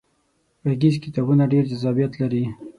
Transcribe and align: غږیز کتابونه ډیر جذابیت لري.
غږیز 0.67 0.95
کتابونه 1.03 1.43
ډیر 1.51 1.63
جذابیت 1.71 2.11
لري. 2.21 2.43